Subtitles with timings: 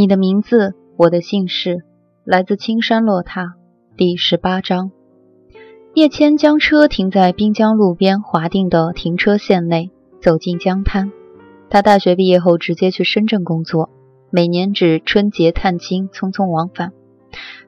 [0.00, 1.84] 你的名字，我的姓氏，
[2.24, 3.56] 来自青山落塔。
[3.98, 4.92] 第十八章，
[5.92, 9.90] 叶谦将车停在滨江路边划定的停车线内，
[10.22, 11.12] 走进江滩。
[11.68, 13.90] 他大学毕业后直接去深圳工作，
[14.30, 16.92] 每年只春节探亲，匆匆往返。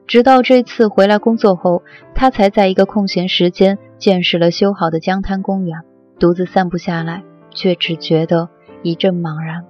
[0.07, 1.83] 直到这次回来工作后，
[2.15, 5.81] 他才在一个空闲时间见识了修好的江滩公园，
[6.17, 8.49] 独自散步下来，却只觉得
[8.81, 9.65] 一阵茫然。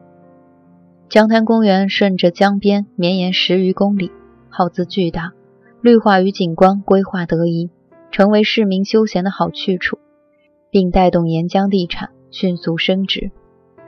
[1.13, 4.11] 江滩公园顺着江边绵延十余公里，
[4.49, 5.31] 耗资巨大。
[5.79, 7.69] 绿化与景观规划得宜，
[8.09, 9.99] 成为市民休闲的好去处，
[10.71, 13.29] 并带动沿江地产迅速升值。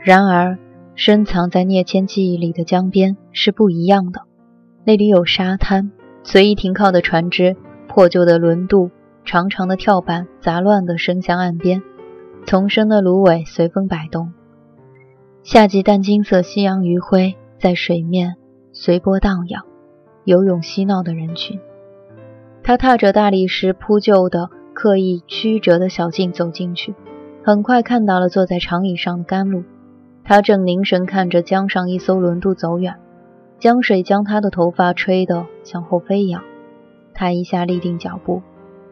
[0.04, 0.60] 然而，
[0.94, 4.22] 深藏在聂谦记忆里的江边是不一样的。
[4.84, 7.56] 那里有沙滩、随意停靠的船只、
[7.88, 8.92] 破旧的轮渡、
[9.24, 11.82] 长长的跳板杂乱地伸向岸边，
[12.46, 14.32] 丛生的芦苇随风摆动。
[15.46, 18.34] 夏季淡金色夕阳余晖在水面
[18.74, 19.62] 随波荡漾，
[20.24, 21.60] 游泳嬉闹的人群。
[22.64, 26.96] 他踏着大理石铺就的、刻意曲折的小径走进去，
[27.44, 29.64] 很快看到了坐在长椅上的甘露。
[30.24, 32.96] 他正凝神看着江上一艘轮渡走远，
[33.60, 36.42] 江水将他的头发吹得向后飞扬。
[37.14, 38.42] 他一下立定脚步，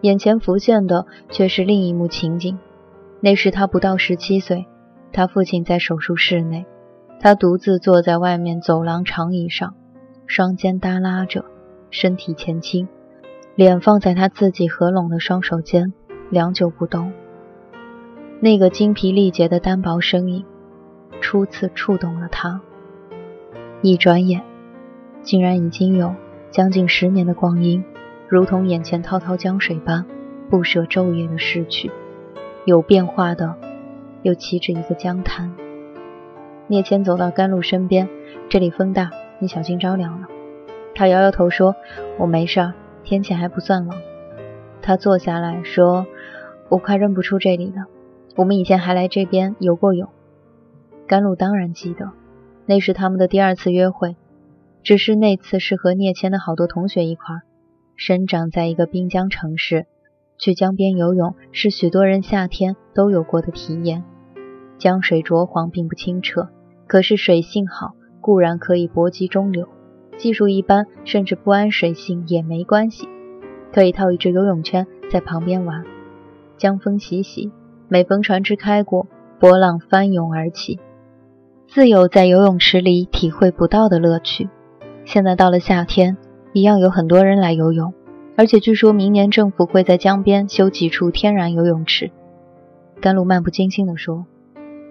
[0.02, 2.60] 眼前浮现的却是另一幕情景。
[3.22, 4.68] 那时他不到十七岁，
[5.14, 6.66] 他父亲在手术室内，
[7.20, 9.76] 他独自坐在外面走廊长椅上，
[10.26, 11.46] 双肩耷拉着，
[11.92, 12.88] 身体前倾。
[13.54, 15.94] 脸放在他自己合拢的双手间，
[16.32, 17.14] 良久不动。
[18.40, 20.44] 那个精疲力竭的单薄身影，
[21.22, 22.60] 初次触动了他。
[23.84, 24.42] 一转眼，
[25.22, 26.16] 竟然已经有
[26.50, 27.84] 将近十年的光阴，
[28.28, 30.04] 如同眼前滔滔江水般，
[30.50, 31.92] 不舍昼夜的逝去。
[32.66, 33.56] 有变化的，
[34.24, 35.54] 又岂止一个江滩？
[36.68, 38.10] 聂谦走到甘露身边，
[38.50, 40.28] 这里风大，你小心着凉了。
[40.96, 41.76] 他摇摇头说
[42.18, 42.74] ：“我没事。”
[43.04, 44.02] 天气还不算冷，
[44.82, 46.08] 他坐下来说
[46.70, 47.88] ：“我快认不出这里了。
[48.38, 50.08] 我们以前还来这边游过泳。”
[51.06, 52.12] 甘露当然记得，
[52.66, 54.16] 那是他们的第二次约会，
[54.84, 57.42] 只是那次是和聂谦的好多同学一块儿。
[57.98, 59.86] 生长在一个滨江城市，
[60.38, 64.06] 去江边游泳是许多人夏天都有过的体验。
[64.78, 66.50] 江水浊黄，并不清澈，
[66.88, 69.68] 可是水性好，固然可以搏击中流。
[70.18, 73.08] 技术一般，甚至不安水性也没关系，
[73.74, 75.84] 可以套一只游泳圈在旁边玩。
[76.58, 77.52] 江风习习，
[77.88, 79.08] 每逢船只开过，
[79.40, 80.80] 波浪翻涌而起，
[81.68, 84.50] 自有在游泳池里体会不到的乐趣。
[85.06, 86.16] 现在到了夏天，
[86.54, 87.94] 一样有很多人来游泳，
[88.38, 92.12] 而且据说明年政府会在江边修几处天然游泳池。
[93.02, 94.28] 甘露漫不经心地说：“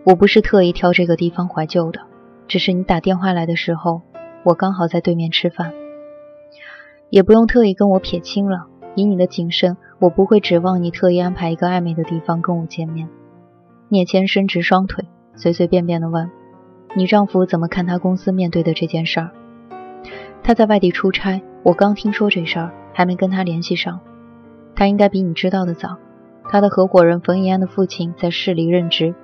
[0.05, 2.01] 我不是特意挑这个地方怀旧的，
[2.49, 4.03] 只是你打电话来的时候。”
[4.45, 5.73] 我刚好在对面吃饭，
[7.11, 8.67] 也不用特意跟我撇清了。
[8.97, 13.09] 以你的谨慎，我不会指望你特意安排一个暧昧的地方跟我见面。
[13.89, 15.05] 聂谦伸直双腿，
[15.37, 16.29] 随随便便地问
[16.97, 19.31] ：“你丈夫怎么看他公司面对的这件事儿？”
[20.43, 24.01] 他在外地出差，我刚听说这事儿，还没跟他联系上。
[24.75, 25.99] 他应该比你知道的早。
[26.49, 29.15] 他的合伙人冯怡安的父亲在市里任职，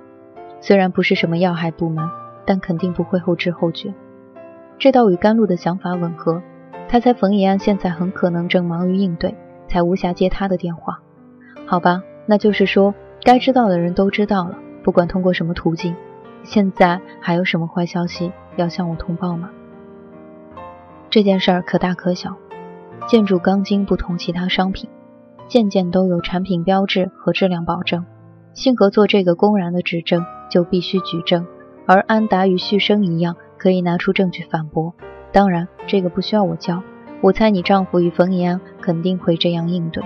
[0.61, 2.09] 虽然不是什么要害部门，
[2.45, 3.93] 但肯定不会后知后觉。
[4.77, 6.41] 这倒与甘露的想法吻合，
[6.87, 9.35] 他猜冯怡安现在很可能正忙于应对，
[9.67, 10.99] 才无暇接他的电话。
[11.65, 15.95] 好吧，那就是说，该知道的人都知道了，不管通过什么途径。
[16.43, 19.49] 现在还有什么坏消息要向我通报吗？
[21.09, 22.35] 这件事儿可大可小。
[23.07, 24.89] 建筑钢筋不同其他商品，
[25.47, 28.05] 件件都有产品标志和质量保证。
[28.53, 31.45] 信和做这个公然的指证，就必须举证，
[31.85, 33.35] 而安达与旭升一样。
[33.57, 34.93] 可以拿出证据反驳，
[35.33, 36.81] 当然，这个不需要我教。
[37.19, 40.01] 我猜你丈夫与冯怡安肯定会这样应对。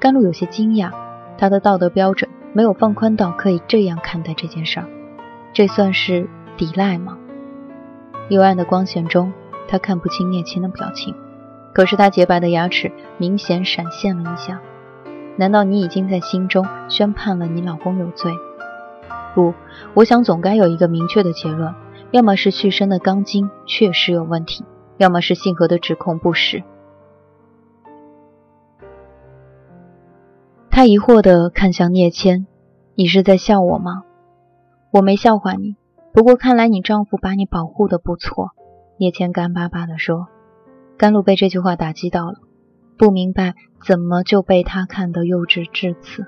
[0.00, 0.90] 甘露有些惊讶，
[1.36, 4.86] 他的道德标准没有放宽到可以这样看待这件事儿。
[5.52, 7.18] 这算是抵赖吗？
[8.30, 9.30] 幽暗的光线中，
[9.68, 11.14] 他看不清聂青的表情，
[11.74, 14.62] 可是他洁白的牙齿明显闪现了一下。
[15.36, 18.32] 难道你已经在心中宣判了你老公有罪？
[19.34, 19.54] 不，
[19.94, 21.74] 我想总该有一个明确的结论：
[22.10, 24.64] 要么是旭升的钢筋确实有问题，
[24.96, 26.62] 要么是信和的指控不实。
[30.70, 32.46] 他疑惑地看向聂谦
[32.94, 34.04] ：“你是在笑我吗
[34.92, 35.76] ？”“我没笑话你，
[36.12, 38.52] 不过看来你丈夫把你保护得不错。”
[38.96, 40.28] 聂谦干巴巴地说。
[40.96, 42.38] 甘露被这句话打击到了，
[42.96, 43.54] 不明白
[43.86, 46.26] 怎么就被他看得幼稚至此。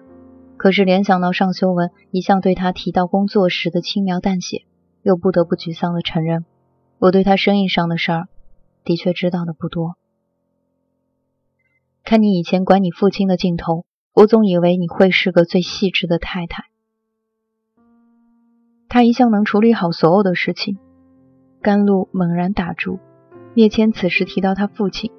[0.61, 4.67] 可是联想到尚修文一向对他提到工作时的轻描淡写，
[5.01, 6.45] 又不得不沮丧地承认，
[6.99, 8.29] 我对他生意上的事儿
[8.85, 9.97] 的确知道的不多。
[12.05, 16.65] 看你以前管你父亲的镜头，我总以为你会是个最细致的太太。
[18.87, 20.77] 他一向能处理好所有的事情。
[21.63, 22.99] 甘露猛然打住。
[23.55, 25.11] 叶谦此时提到他父亲，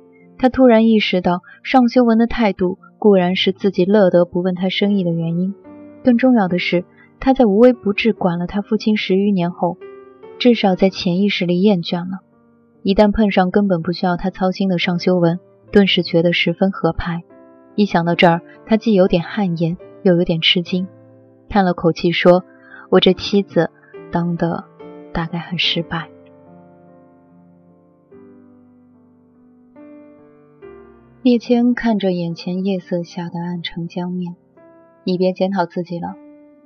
[0.42, 2.80] 他突然意识到尚修文的态度。
[2.98, 5.56] 固然是自己乐得不问他生意的原因，
[6.04, 6.86] 更重要的是，
[7.20, 9.78] 他在无微不至管了他父亲十余年后，
[10.38, 12.20] 至少在潜意识里厌倦了。
[12.84, 15.40] 一旦碰上根本不需要他操心的尚修文，
[15.72, 17.24] 顿时觉得十分合拍。
[17.74, 20.88] 一想到这儿，他既有点汗颜，又有点吃惊，
[21.50, 22.44] 叹了口气说
[22.92, 23.72] ：“我这妻子
[24.12, 24.66] 当的
[25.12, 26.08] 大概很失败。”
[31.24, 34.36] 叶谦看着眼前夜色下的暗沉江面，
[35.04, 36.16] 你别检讨自己了。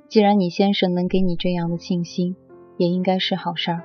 [0.08, 2.36] 既然你先生能给你这样的信心，
[2.78, 3.82] 也应该是好事儿。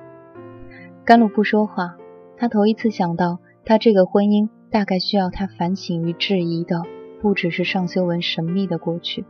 [1.04, 1.96] 甘露不说话，
[2.38, 6.84] 他头一次想到，他这个婚姻大概需要他反省与质疑的，
[7.20, 9.26] 不只是尚修文神秘的过去。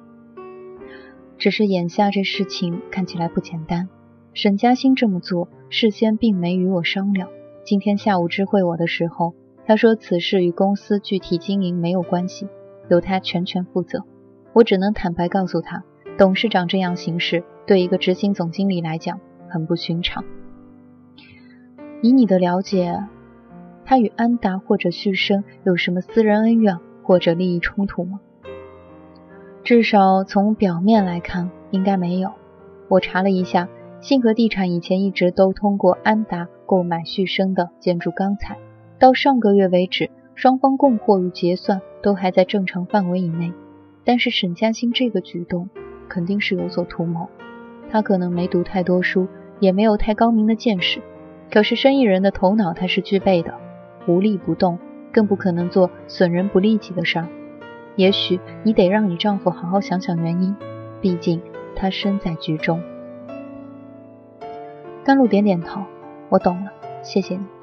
[1.39, 3.89] 只是眼下这事情看起来不简单。
[4.33, 7.29] 沈嘉欣这么做，事先并没与我商量，
[7.65, 9.35] 今天下午知会我的时候。
[9.65, 12.49] 他说：“此事与公司具体经营没有关系，
[12.89, 14.05] 由他全权负责。
[14.53, 15.85] 我只能坦白告诉他，
[16.19, 20.25] 董事长这样行事，对一个执行总经理来讲很不寻常。
[22.03, 23.05] 以你的了解，
[23.85, 28.21] 他与安达或者旭升有什么私人恩怨或者利益冲突吗？
[29.63, 32.33] 至少从表面来看，应该没有。
[32.89, 33.69] 我查了一下，
[34.01, 38.59] 信和地产以前一直都通过安达购买旭升的建筑钢材。”
[39.03, 43.53] 到上个月为止，双方供货与结算都还在正常范围以内。
[44.05, 45.69] 但是沈嘉欣这个举动
[46.09, 47.29] 肯定是有所图谋。
[47.91, 49.27] 他可能没读太多书，
[49.59, 51.01] 也没有太高明的见识，
[51.51, 53.53] 可是生意人的头脑他是具备的。
[54.07, 54.79] 无利不动，
[55.13, 57.27] 更不可能做损人不利己的事儿。
[57.97, 60.55] 也许你得让你丈夫好好想想原因，
[61.01, 61.43] 毕竟
[61.75, 62.81] 他身在局中。
[65.03, 65.83] 甘露点点头，
[66.29, 66.71] 我懂了，
[67.03, 67.62] 谢谢你。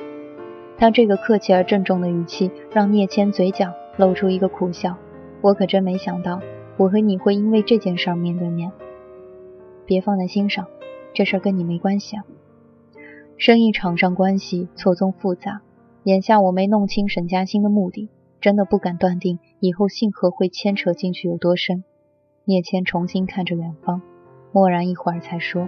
[0.79, 4.95] 他这个客气而郑重的语气，让聂谦嘴角露出一个苦笑。
[5.41, 6.39] 我可真没想到，
[6.77, 8.71] 我和你会因为这件事儿面对面。
[9.85, 10.65] 别放在心上，
[11.13, 12.23] 这事儿跟你没关系啊。
[13.35, 15.61] 生意场上关系错综复杂，
[16.03, 18.07] 眼下我没弄清沈嘉欣的目的，
[18.39, 21.83] 真的不敢断定以后信和会牵扯进去有多深。
[22.45, 24.01] 聂谦重新看着远方，
[24.53, 25.67] 默然一会儿才说：“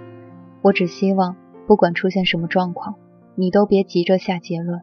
[0.63, 1.35] 我只希望，
[1.67, 2.95] 不管出现什么状况，
[3.35, 4.81] 你都别急着下结论。”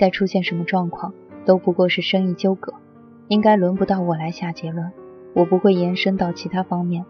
[0.00, 1.12] 再出现什么状况，
[1.44, 2.72] 都不过是生意纠葛，
[3.28, 4.90] 应该轮不到我来下结论。
[5.34, 7.04] 我不会延伸到其他方面。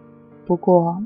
[0.45, 1.01] 不过，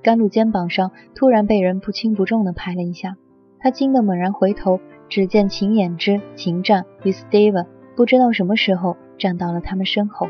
[0.00, 3.16] 甘露肩膀上突然被人不轻不重地拍了一下，
[3.58, 4.78] 他惊得猛然回头，
[5.08, 7.66] 只见秦衍之、秦战与 Steven
[7.96, 10.28] 不知道什么时候站到了他们身后。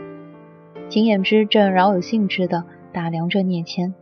[0.88, 2.64] 秦衍之正饶有兴致地
[2.94, 3.92] 打量着聂谦：“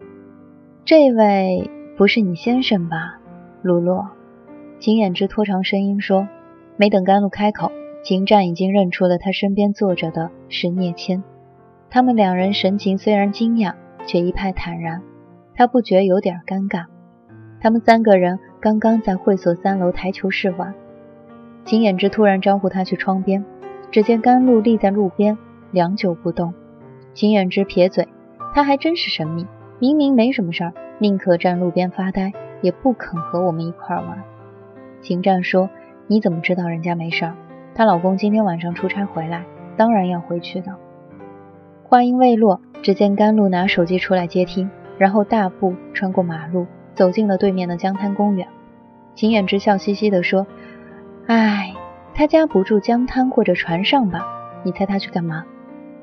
[0.86, 3.18] 这位不是你先生吧，
[3.60, 4.10] 卢洛？”
[4.78, 6.28] 秦衍之拖长声音说。
[6.80, 7.70] 没等甘露开口，
[8.02, 11.22] 秦战已经认出了他身边坐着的是聂谦。
[11.90, 13.74] 他们两人神情虽然惊讶，
[14.06, 15.02] 却一派坦然。
[15.54, 16.86] 他不觉有点尴尬。
[17.60, 20.72] 他们三个人刚刚在会所三楼台球室玩，
[21.66, 23.44] 秦衍之突然招呼他去窗边。
[23.90, 25.36] 只见甘露立在路边，
[25.72, 26.54] 良久不动。
[27.12, 28.08] 秦衍之撇嘴，
[28.54, 29.46] 他还真是神秘，
[29.78, 32.32] 明明没什么事儿，宁可站路边发呆，
[32.62, 34.24] 也不肯和我们一块儿玩。
[35.02, 35.68] 秦战说。
[36.10, 37.36] 你怎么知道人家没事儿？
[37.72, 39.44] 她老公今天晚上出差回来，
[39.76, 40.74] 当然要回去的。
[41.84, 48.48] 话音未落，只见甘露拿手机出来接听，然后大步穿过马路，走进了对面的江滩公园。
[49.14, 50.48] 秦远之笑嘻嘻地说
[51.28, 51.72] ：“哎，
[52.12, 54.26] 他家不住江滩或者船上吧？
[54.64, 55.44] 你猜他去干嘛？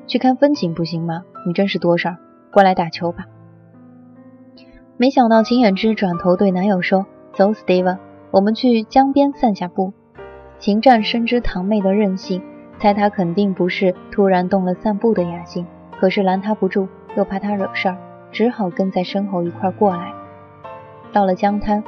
[0.06, 1.24] 去看风景不行吗？
[1.46, 2.16] 你真是多事儿，
[2.50, 3.26] 过来打球吧。”
[4.96, 7.04] 没想到秦远之转头对男友说
[7.36, 7.98] ：“走，Steven，
[8.30, 9.92] 我们去江边散下步。”
[10.58, 12.42] 秦战深知堂妹的任性，
[12.78, 15.66] 猜她肯定不是突然动了散步的雅兴，
[16.00, 17.96] 可是拦她不住，又怕她惹事儿，
[18.32, 20.12] 只好跟在身后一块过来。
[21.12, 21.82] 到了江滩，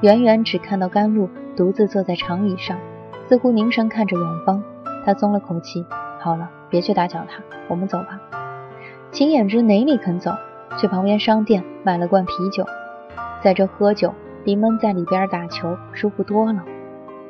[0.00, 2.78] 远远只看到甘露独自坐在长椅上，
[3.28, 4.62] 似乎凝神看着远方。
[5.04, 5.84] 他松了口气，
[6.20, 8.20] 好了，别去打搅他，我们走吧。
[9.10, 10.30] 秦衍之哪里肯走？
[10.78, 12.64] 去旁边商店买了罐啤酒，
[13.42, 14.14] 在这喝酒
[14.48, 16.64] 比闷在里边打球舒服多了。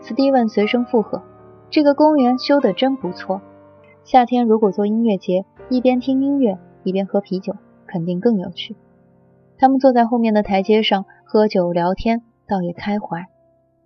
[0.00, 1.20] 斯蒂文随声附和
[1.68, 3.42] ：“这个公园修得真不错，
[4.04, 7.56] 夏天如果做音乐节，一边听音乐一边喝啤酒，
[7.88, 8.76] 肯定更有趣。”
[9.58, 13.26] 他们坐在后面的台阶上喝酒聊天，倒也开怀。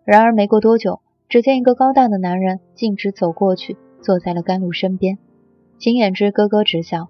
[0.04, 5.16] 然而没过多久，只见一个高大的男人径直走过去，坐在了甘露身边。
[5.78, 7.08] 秦远之咯咯直笑：“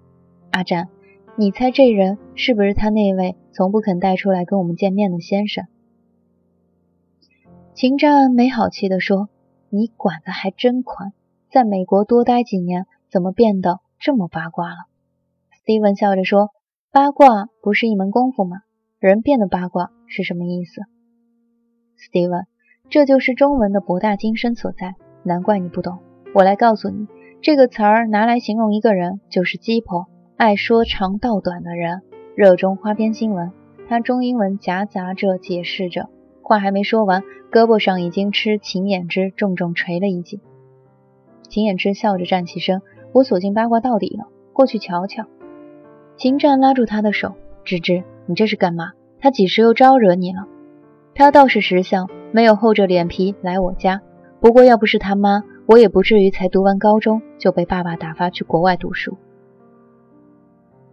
[0.51, 0.87] 阿战。”
[1.35, 5.65] 你猜这人是不是他那位从不肯带出来跟我们见面的先生？
[7.75, 9.29] 秦战没好气地说
[9.69, 11.11] ：“你管的还真宽，
[11.51, 14.75] 在美国多待几年，怎么变得这么八卦了
[15.65, 16.49] ？”Steven 笑着说
[16.93, 18.57] ：“八卦不是一门功夫吗？
[18.99, 20.81] 人变得八卦是什么意思
[21.97, 22.45] ？”Steven，
[22.91, 25.97] 这就是中文的博大精深所在，难怪你不懂。
[26.35, 27.07] 我来告诉你，
[27.41, 30.05] 这个词儿拿来形容一个人就是鸡婆。
[30.37, 32.03] 爱说长道短的人，
[32.35, 33.51] 热衷花边新闻。
[33.89, 36.09] 他中英文夹杂着解释着，
[36.43, 40.41] 话还没说完，胳膊上已经吃秦衍之重重捶了一记。
[41.47, 42.81] 秦衍之笑着站起身
[43.13, 45.25] ：“我索性八卦到底了，过去瞧瞧。”
[46.17, 47.33] 秦战拉住他的手
[47.63, 48.91] ：“芝芝，你这是干嘛？
[49.19, 50.45] 他几时又招惹你了？”
[51.15, 54.01] 他倒是识相，没有厚着脸皮来我家。
[54.39, 59.17] 不过要不是他妈，我也不至于才读完高中就被爸爸打发去国外读书。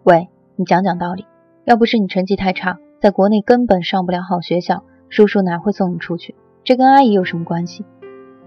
[0.05, 1.27] 喂，你讲讲道理。
[1.65, 6.35] 要不是你成绩太差，在国内根本上不了好学校，叔叔哪会送你出去？
[6.65, 7.85] 这跟阿姨有什么关系？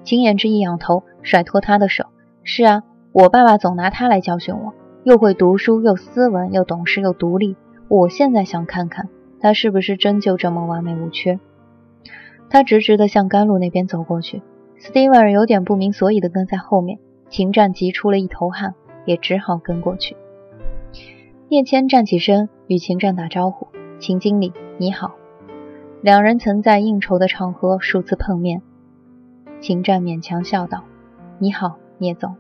[0.04, 2.06] 秦言之一仰头，甩脱他的手。
[2.44, 7.56] 是啊，我爸爸总拿他来教训我，又会读书，又斯文，又懂事，又独立。
[7.88, 11.40] 我现在想看看，他是不是真就这么完美无缺？
[12.50, 14.42] 他直直地向甘露那边走过去。
[14.78, 17.00] 斯蒂文有点不明所以地跟在后面。
[17.30, 20.16] 秦战急出了一头汗，也只好跟过去。
[21.50, 23.68] 叶谦站起身，与秦战打招呼
[24.00, 25.16] ：“秦经理，你好。”
[26.04, 28.62] 两人曾在应酬的场合数次碰面。
[29.62, 30.84] 秦战勉强笑道
[31.40, 32.36] ：“你好，聂总。”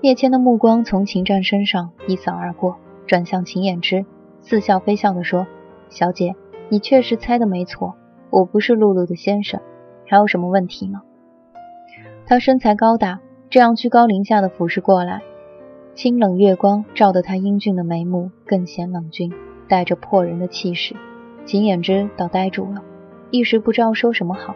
[0.00, 2.76] 叶谦的目光从秦战身上一扫而过，
[3.08, 4.06] 转向秦衍之，
[4.40, 5.48] 似笑非笑地说
[5.90, 6.36] ：“小姐，
[6.68, 7.96] 你确实猜的没错，
[8.30, 9.60] 我不是露露的先生。
[10.06, 11.02] 还有什么问题吗？”
[12.24, 13.18] 他身材高大，
[13.50, 15.22] 这样居高临下的俯视过来。
[15.96, 19.32] 清冷月光照得他英俊的眉目更显冷峻，
[19.66, 20.94] 带着破人的气势。
[21.44, 22.82] 秦衍之倒呆住了，
[23.30, 24.54] 一时不知道说什么好。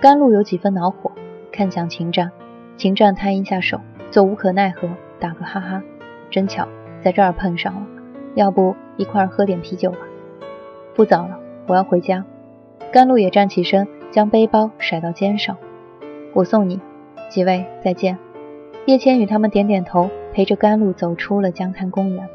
[0.00, 1.12] 甘露有几分恼火，
[1.52, 2.30] 看向秦战，
[2.76, 4.88] 秦战摊一下手，做无可奈何，
[5.20, 5.82] 打个哈哈。
[6.30, 6.66] 真巧，
[7.02, 7.86] 在这儿碰上了，
[8.34, 9.98] 要不一块喝点啤酒吧？
[10.94, 12.24] 不早了，我要回家。
[12.92, 15.56] 甘露也站起身，将背包甩到肩上，
[16.32, 16.80] 我送你。
[17.28, 18.18] 几位再见。
[18.86, 20.10] 叶谦与他们点点头。
[20.34, 22.28] 陪着甘露走出了江滩公园。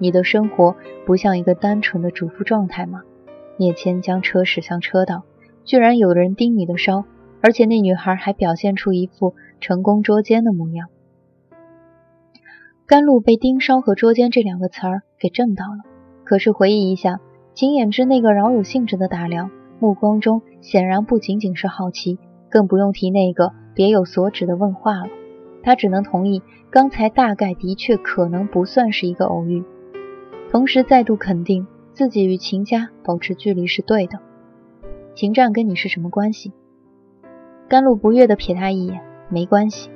[0.00, 0.74] 你的生活
[1.06, 3.02] 不像一个单纯的主妇状态吗？
[3.58, 5.22] 聂谦将车驶向车道，
[5.64, 7.04] 居然有人盯你的梢，
[7.42, 10.88] 而且那女孩还表现出一副成功捉奸的模样。
[12.86, 15.84] 甘露被“盯梢”和“捉奸”这两个词儿给震到了。
[16.24, 17.20] 可是回忆一下，
[17.54, 25.08] 秦衍之那个饶有兴致的打量，目光中显然不仅仅是好奇，更不用提那个别有所指的问话了。
[25.62, 29.62] 他只能同意，刚才大概的确可能不算是一个偶遇，
[30.50, 34.18] 同时再度肯定自己与秦家保持距离是对的。
[35.14, 36.52] 秦战跟你是什么关系？
[37.68, 39.90] 甘露不悦地瞥他一眼，没关系。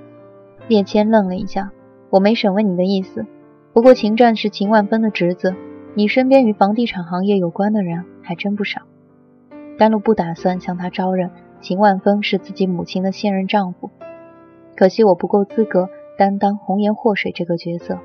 [0.68, 1.72] 叶谦愣了一下，
[2.08, 3.26] 我没审问你的意思。
[3.72, 5.56] 不过秦战是秦万峰的侄子，
[5.94, 8.82] 你身边与房地产行业有关的人还真不少。
[9.76, 13.90] 甘露不打算向他招认秦万峰是自己母亲的现任丈夫。
[14.76, 17.98] 可惜我不够资格担当红颜祸水这个角色，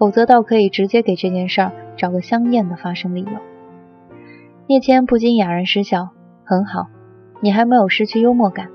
[0.00, 3.30] 否则倒可以直接给这件事儿找个香艳的发生理由。
[4.66, 6.08] 聂谦不禁哑然失笑，
[6.42, 6.86] 很好，
[7.40, 8.70] 你还没有失去幽默感。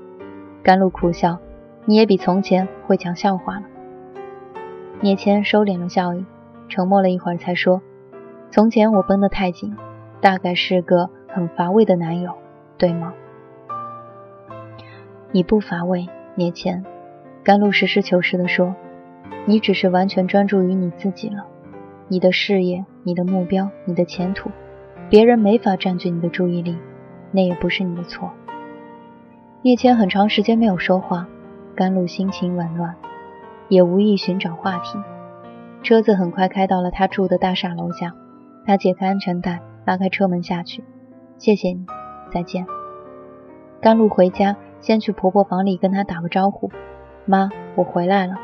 [0.62, 1.40] 甘露苦笑，
[1.84, 3.64] 你也比从前会讲笑话了。
[5.00, 6.24] 聂谦收敛了笑意，
[6.68, 7.82] 沉默了一会儿才说
[8.52, 9.76] ：“从前我绷得太紧，
[10.20, 12.34] 大概是个很乏味的男友，
[12.78, 13.12] 对吗？
[15.32, 16.06] 你不乏味，
[16.36, 16.84] 聂谦。
[17.42, 18.76] 甘露实事求是地说
[19.46, 21.44] ：“你只是完全专注于你自己了，
[22.08, 24.50] 你的事业、你的目标、你的前途，
[25.08, 26.76] 别人没法占据你的注意力，
[27.30, 28.30] 那也不是你的错。”
[29.62, 31.26] 叶谦很长时间没有说话，
[31.74, 32.94] 甘露心情紊乱，
[33.68, 34.98] 也无意寻找话题。
[35.82, 38.14] 车子很快开到了他住的大厦楼下，
[38.64, 40.84] 他解开安全带，拉开车门下去。
[41.38, 41.84] 谢谢你，
[42.32, 42.66] 再见。
[43.80, 46.70] 甘露回家，先去婆婆房里跟她打个招呼。
[47.24, 48.34] 妈，我回来了。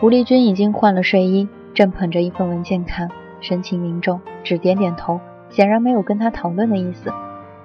[0.00, 3.08] 吴丽君已经换了睡衣，正捧着一份文件看，
[3.40, 5.18] 神情凝重，只点点头，
[5.50, 7.12] 显然没有跟他讨论的意思。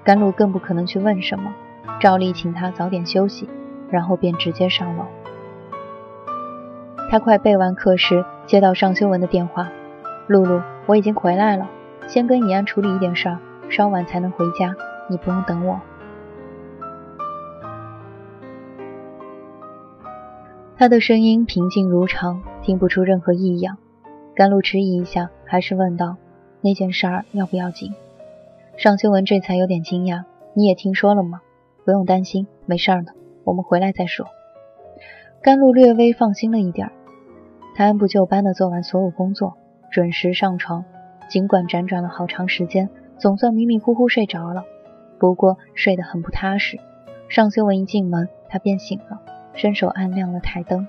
[0.03, 1.53] 甘露更不可能去问什么，
[1.99, 3.47] 照例请他早点休息，
[3.87, 5.05] 然后便直接上楼。
[7.11, 9.69] 他快备完课时，接到尚修文的电话
[10.25, 11.69] ：“露露，我已经回来了，
[12.07, 13.37] 先跟怡安处理一点事儿，
[13.69, 14.73] 稍晚才能回家，
[15.07, 15.79] 你不用等我。”
[20.75, 23.77] 他的声音平静如常，听不出任何异样。
[24.35, 26.17] 甘露迟疑一下，还是问道
[26.61, 27.93] ：“那件事儿要不要紧？”
[28.75, 30.23] 尚修文这才有点惊讶
[30.55, 31.41] ：“你也听说了吗？
[31.85, 33.13] 不用担心，没事儿的，
[33.43, 34.25] 我们回来再说。”
[35.43, 36.93] 甘露略微放心了一点儿。
[37.75, 39.55] 他按部就班地做完所有工作，
[39.91, 40.83] 准时上床。
[41.29, 42.89] 尽管辗转了好长时间，
[43.19, 44.63] 总算迷迷糊糊睡着了，
[45.19, 46.79] 不过睡得很不踏实。
[47.29, 49.21] 尚修文一进门，他便醒了。
[49.55, 50.87] 伸手按亮了台灯，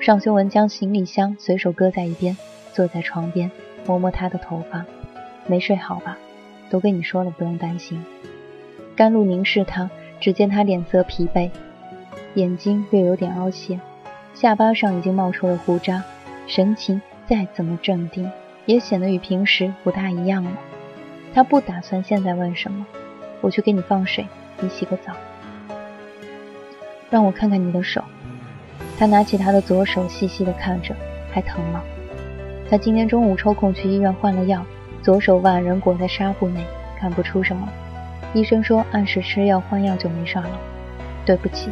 [0.00, 2.36] 尚修文将行李箱随手搁在一边，
[2.72, 3.50] 坐在床边，
[3.86, 4.84] 摸摸他的头发，
[5.46, 6.16] 没睡好吧？
[6.70, 8.02] 都跟你说了，不用担心。
[8.96, 11.50] 甘露凝视他，只见他脸色疲惫，
[12.34, 13.80] 眼睛略有点凹陷，
[14.34, 16.02] 下巴上已经冒出了胡渣，
[16.46, 18.30] 神情再怎么镇定，
[18.66, 20.52] 也显得与平时不大一样了。
[21.34, 22.86] 他不打算现在问什么，
[23.40, 24.26] 我去给你放水，
[24.60, 25.12] 你洗个澡。
[27.12, 28.02] 让我看看你的手。
[28.98, 30.94] 他拿起他的左手，细细的看着，
[31.30, 31.82] 还疼吗？
[32.70, 34.64] 他今天中午抽空去医院换了药，
[35.02, 36.64] 左手腕仍裹在纱布内，
[36.98, 37.68] 看不出什么。
[38.32, 40.58] 医生说按时吃药换药就没事了。
[41.26, 41.68] 对不起，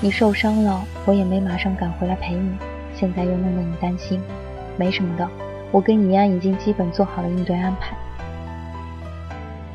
[0.00, 2.50] 你受伤了，我也没马上赶回来陪你，
[2.94, 4.22] 现在又弄得你担心。
[4.76, 5.28] 没什么的，
[5.72, 7.96] 我跟怡安已经基本做好了应对安排。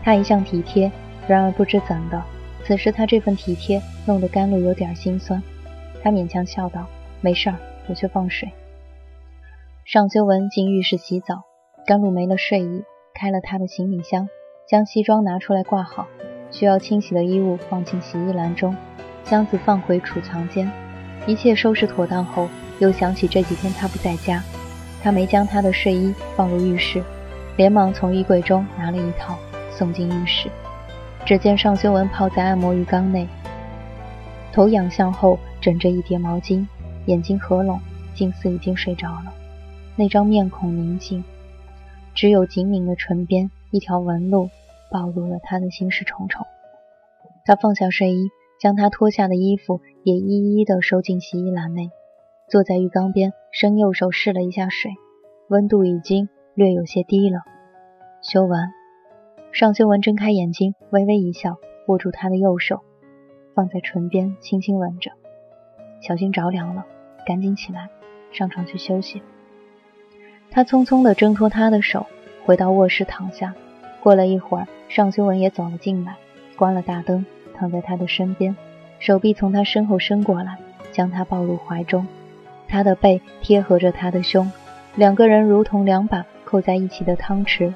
[0.06, 0.90] 他一向体贴，
[1.28, 2.24] 然而不知怎的。
[2.66, 5.42] 此时他这份体贴弄得甘露有点心酸，
[6.04, 6.88] 他勉强笑道
[7.20, 7.56] ：“没事儿，
[7.88, 8.50] 我去放水。”
[9.84, 11.42] 尚修文进浴室洗澡，
[11.86, 14.28] 甘露没了睡意，开了他的行李箱，
[14.70, 16.08] 将西装拿出来挂好，
[16.52, 18.76] 需要清洗的衣物放进洗衣篮中，
[19.26, 20.72] 箱子放回储藏间。
[21.28, 22.48] 一切收拾妥当后，
[22.80, 24.42] 又想起这几天他不在家，
[25.04, 27.04] 他没将他的睡衣放入浴室，
[27.58, 29.38] 连忙从衣柜中拿了一套
[29.72, 30.48] 送进浴室。
[31.32, 33.26] 只见尚修文泡在按摩浴缸内，
[34.52, 36.68] 头仰向后枕着一叠毛巾，
[37.06, 37.80] 眼睛合拢，
[38.14, 39.34] 近似已经睡着了。
[39.96, 41.24] 那张面孔宁静，
[42.14, 44.50] 只有紧抿的唇边一条纹路
[44.92, 46.46] 暴露了他的心事重重。
[47.46, 48.28] 他放下睡衣，
[48.60, 51.92] 将他脱下的衣服也一一的收进洗衣篮内，
[52.50, 54.92] 坐在浴缸边，伸右手试了一下水，
[55.48, 57.40] 温度已经略有些低了。
[58.22, 58.81] 修文。
[59.54, 62.80] 尚修文睁开眼睛，微微一笑，握住他的右手，
[63.54, 65.12] 放在唇边，轻轻吻着。
[66.00, 66.86] 小心着凉了，
[67.26, 67.90] 赶紧起来，
[68.32, 69.22] 上床去休息。
[70.50, 72.08] 他匆匆地挣脱他的手，
[72.46, 73.54] 回到卧室躺下。
[74.02, 76.16] 过了一会儿，尚修文也走了进来，
[76.56, 78.56] 关了大灯，躺在他的身边，
[79.00, 80.58] 手臂从他身后伸过来，
[80.94, 82.08] 将他抱入怀中。
[82.70, 84.50] 他的背贴合着他的胸，
[84.96, 87.74] 两个人如同两把扣在一起的汤匙。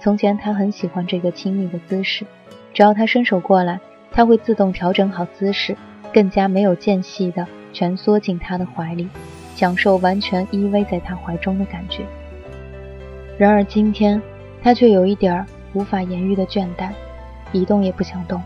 [0.00, 2.24] 从前他很喜欢这个亲密的姿势，
[2.72, 3.80] 只要他伸手过来，
[4.12, 5.76] 他会自动调整好姿势，
[6.12, 9.08] 更加没有间隙的蜷缩进他的怀里，
[9.56, 12.04] 享受完全依偎在他怀中的感觉。
[13.36, 14.20] 然而今天
[14.62, 16.90] 他却有一点无法言喻的倦怠，
[17.52, 18.40] 一动也不想动。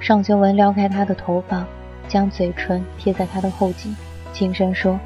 [0.00, 1.66] 尚修文撩开他的头发，
[2.06, 3.96] 将嘴唇贴在他的后颈，
[4.32, 5.00] 轻声说：“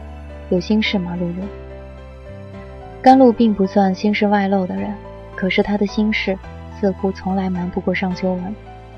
[0.51, 1.35] 有心事吗，露露？”
[3.01, 4.93] 甘露并不算心事外露的人。
[5.43, 6.39] 可是他的心事
[6.79, 8.55] 似乎从来瞒不过尚修文，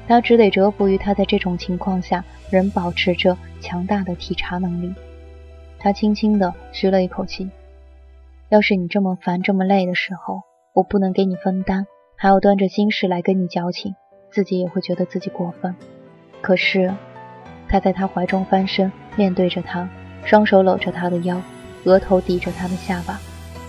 [0.07, 4.95] 他只得折服于他在这种情况下仍保持着强大的体察能力。
[5.79, 7.49] 他轻轻地吁了一口气
[8.53, 10.43] ：“要是你这么烦、这么累的时候，
[10.75, 13.95] 我不能给你分担，还要端着心事来跟你矫情，
[14.31, 15.75] 自己也会觉得自己过分。
[16.43, 16.93] 可是……”
[17.71, 19.89] 他在他怀中翻身，面对着他，
[20.27, 21.41] 双手搂着他的腰，
[21.85, 23.19] 额头抵着他的下巴。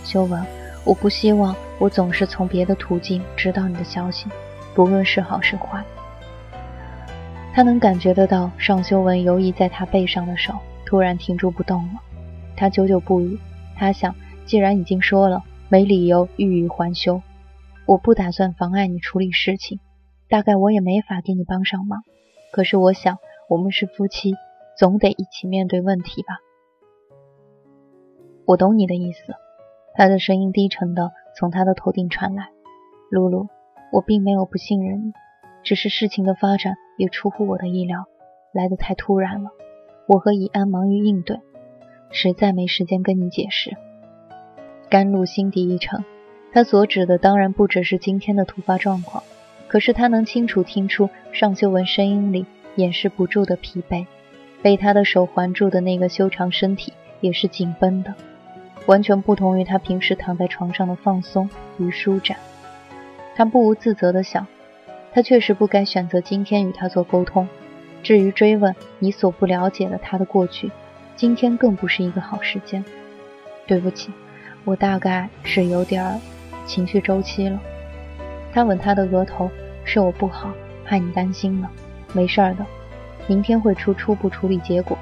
[0.03, 0.45] 修文。
[0.85, 4.27] 我不希望我总是从别的途径知道你的消息，
[4.75, 5.83] 不论是好是坏。
[7.53, 10.53] 他能感觉得到尚修文游移在他背上的手
[10.85, 12.01] 突然停住不动了。
[12.55, 13.39] 他久久不语。
[13.75, 17.21] 他想，既然已经说了，没理由欲语还休。
[17.85, 19.79] 我不打算妨碍你处理事情，
[20.29, 22.03] 大概我也没法给你帮上忙。
[22.51, 23.17] 可是我想，
[23.49, 24.35] 我们是夫妻，
[24.77, 26.37] 总得一起面对问题吧。
[28.45, 29.33] 我懂你的意思。
[29.95, 32.49] 他的声音低沉的从他的头顶传来。
[33.10, 33.47] 露露，
[33.91, 35.13] 我并没有不信任你，
[35.63, 38.05] 只是事情的发展也出乎我的意料，
[38.51, 39.51] 来得太突然了。
[40.08, 41.39] 我和以安忙于应对，
[42.12, 43.77] 实在没时间跟你解释。
[44.89, 46.03] 甘露心底一沉，
[46.51, 49.23] 他所指的当然不只是今天的突发状况，
[49.67, 54.05] 可是他能清楚听出尚修文声音里掩饰不住的疲惫，
[54.62, 58.13] 被他的手环住的那个修长身体也是紧绷的。
[58.85, 62.37] 完全不同于他平时躺在床上的放松与舒展。
[63.35, 64.45] 他不无自责地想，
[65.13, 67.47] 他确实不该选择今天与他做沟通。
[68.03, 70.71] 至于追问你所不了解的他的过去，
[71.15, 72.85] 今天更不是一个好时间。
[73.65, 74.11] 对不起，
[74.63, 76.19] 我大概是有点儿
[76.67, 77.59] 情绪周期了。
[78.53, 79.49] 他吻他的额头，
[79.83, 80.51] 是我不好，
[80.83, 81.69] 害你担心了。
[82.13, 82.65] 没事儿的，
[83.25, 84.95] 明天会出初步处理结果。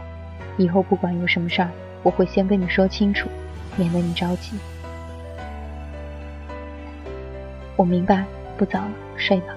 [0.57, 1.69] 以后不管有什么事儿，
[2.01, 3.27] 我会先跟你说清楚。
[3.75, 4.57] 免得你着急。
[7.75, 8.23] 我明白，
[8.57, 9.55] 不早了，睡吧。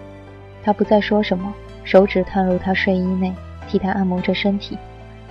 [0.65, 1.53] 他不再说什么，
[1.85, 3.35] 手指探入他睡衣内，
[3.69, 4.79] 替他按摩着身体。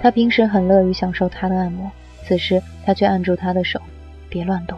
[0.02, 1.91] 他平时很乐于享受他的按摩，
[2.24, 3.82] 此时他却按住他的手，
[4.30, 4.78] 别乱动。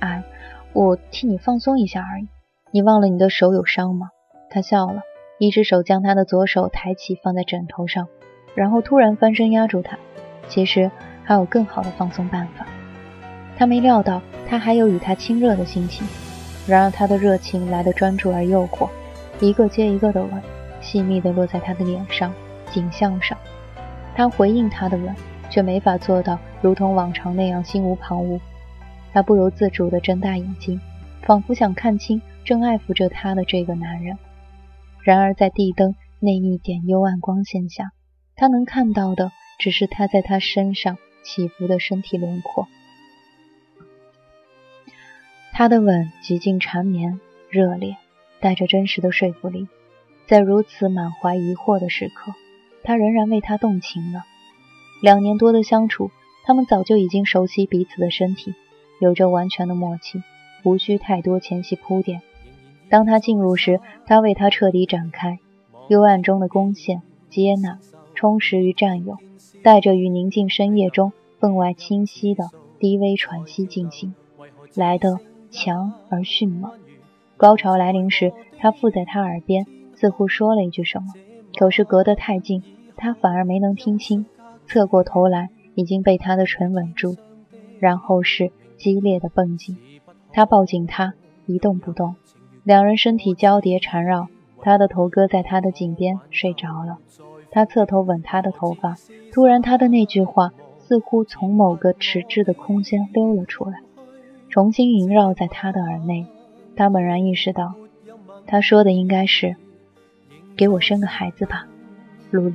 [0.00, 0.22] 哎，
[0.72, 2.26] 我替你放松一下而已。
[2.72, 4.10] 你忘了你的手有伤吗？
[4.50, 5.02] 他笑了，
[5.38, 8.08] 一只手将他的左手抬起放在枕头上，
[8.56, 9.98] 然后突然翻身压住他。
[10.48, 10.90] 其实。
[11.26, 12.64] 还有更好的放松办法。
[13.58, 16.06] 他没料到他还有与他亲热的心情，
[16.68, 18.88] 然而他的热情来得专注而诱惑，
[19.40, 20.40] 一个接一个的吻，
[20.80, 22.32] 细密地落在他的脸上、
[22.70, 23.36] 颈项上。
[24.14, 25.14] 他回应他的吻，
[25.50, 28.40] 却没法做到如同往常那样心无旁骛。
[29.12, 30.80] 他不由自主地睁大眼睛，
[31.22, 34.16] 仿佛想看清正爱抚着他的这个男人。
[35.02, 37.92] 然而在地灯那一点幽暗光线下，
[38.36, 40.98] 他能看到的只是他在他身上。
[41.26, 42.68] 起伏的身体轮廓，
[45.52, 47.18] 他的吻极尽缠绵、
[47.50, 47.96] 热烈，
[48.38, 49.66] 带着真实的说服力。
[50.28, 52.32] 在如此满怀疑惑的时刻，
[52.84, 54.24] 他仍然为她动情了。
[55.02, 56.12] 两年多的相处，
[56.44, 58.54] 他们早就已经熟悉彼此的身体，
[59.00, 60.22] 有着完全的默契，
[60.62, 62.22] 无需太多前戏铺垫。
[62.88, 65.40] 当他进入时，他为他彻底展开，
[65.88, 67.80] 幽暗中的攻陷、接纳、
[68.14, 69.18] 充实与占有。
[69.66, 72.44] 带着与宁静深夜中分外清晰的
[72.78, 74.14] 低微喘息进行，
[74.76, 75.18] 来得
[75.50, 76.70] 强而迅猛。
[77.36, 81.08] 高潮来临时，他附在他耳边，似乎说了一句什么，
[81.58, 82.62] 可是隔得太近，
[82.94, 84.24] 他反而没能听清。
[84.68, 87.16] 侧过头来，已经被他的唇吻住，
[87.80, 89.76] 然后是激烈的蹦极。
[90.32, 91.14] 他抱紧她，
[91.46, 92.14] 一动不动，
[92.62, 94.28] 两人身体交叠缠绕，
[94.62, 96.98] 他的头搁在他的颈边，睡着了。
[97.50, 98.96] 他侧头吻她的头发，
[99.32, 103.80] 突然，他的那句话似乎从某个迟滞的空间溜了出来，
[104.48, 106.26] 重新萦绕在他的耳内。
[106.76, 107.74] 他猛然意识到，
[108.46, 109.56] 他说的应该是
[110.56, 111.66] ：“给我生个孩子吧，
[112.30, 112.52] 露露。”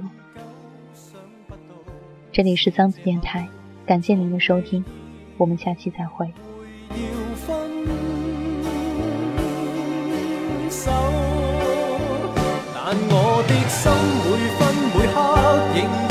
[2.31, 3.47] 这里是桑子电台，
[3.85, 4.85] 感谢您的收听，
[5.37, 6.31] 我们下期再会。
[15.73, 16.10] 影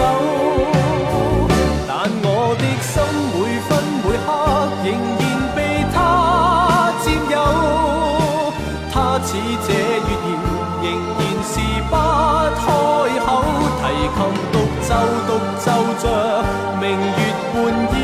[0.00, 0.02] 手。
[1.86, 1.92] 但
[2.24, 2.92] 我的心
[3.36, 4.28] 每分每刻
[4.84, 4.88] 仍
[5.20, 5.22] 然
[5.54, 5.58] 被
[5.92, 5.96] 他
[7.04, 7.36] 占有，
[8.90, 9.28] 他似
[9.66, 9.68] 这
[10.08, 10.26] 月儿
[10.80, 10.86] 仍
[11.18, 11.54] 然是
[11.90, 11.94] 不
[12.56, 12.64] 开
[13.20, 13.28] 口，
[13.80, 13.82] 提
[14.16, 14.18] 琴
[14.50, 14.54] 独
[14.88, 14.90] 奏
[15.26, 15.28] 独
[15.60, 15.66] 奏
[16.00, 16.04] 着
[16.80, 17.20] 明月
[17.52, 17.54] 半
[17.92, 17.94] 倚。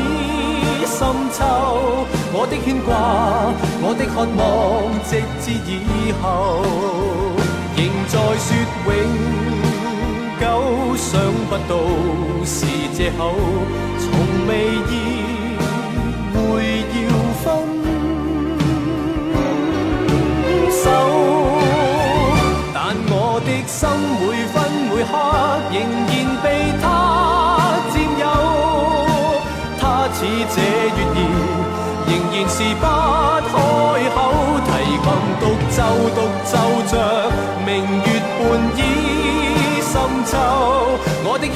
[0.85, 0.99] 深
[1.31, 1.39] 秋，
[2.33, 2.89] 我的牵挂，
[3.83, 4.41] 我的渴望，
[5.05, 5.69] 直至以
[6.21, 6.25] 后，
[7.75, 8.47] 仍在说
[8.87, 8.89] 永，
[10.95, 11.77] 想不到
[12.45, 13.33] 是借口，
[13.99, 14.51] 从未
[14.89, 15.16] 意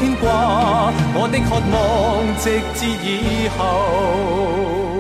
[0.02, 4.91] 我的牵挂，我的渴望，直至以后。